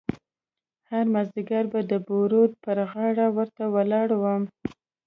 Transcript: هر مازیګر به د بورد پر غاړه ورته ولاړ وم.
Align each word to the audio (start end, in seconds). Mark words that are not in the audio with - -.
هر 0.91 1.05
مازیګر 1.13 1.65
به 1.71 1.79
د 1.91 1.93
بورد 2.07 2.51
پر 2.63 2.77
غاړه 2.91 3.27
ورته 3.37 3.63
ولاړ 3.75 4.09
وم. 4.21 4.43